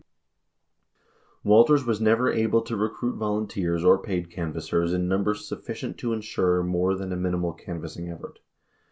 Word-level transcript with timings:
205 1.43 1.45
Walters 1.47 1.85
was 1.85 2.01
never 2.01 2.33
able 2.33 2.63
to 2.63 2.75
recruit 2.75 3.17
volunteers 3.19 3.83
or 3.83 4.01
paid 4.01 4.31
canvassers 4.31 4.93
in 4.93 5.07
numbers 5.07 5.47
sufficient 5.47 5.95
to 5.99 6.11
assure 6.13 6.63
more 6.63 6.95
than 6.95 7.13
a 7.13 7.15
minimal 7.15 7.53
canvassing 7.53 8.09
effort. 8.09 8.39